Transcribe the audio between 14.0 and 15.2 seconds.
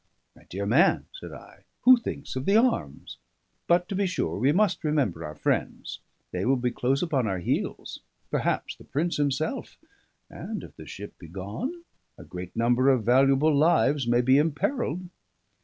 may be imperilled."